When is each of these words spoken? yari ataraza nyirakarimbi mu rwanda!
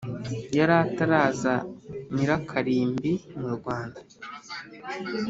yari 0.57 0.73
ataraza 0.85 1.53
nyirakarimbi 2.13 3.11
mu 3.39 3.47
rwanda! 3.57 3.99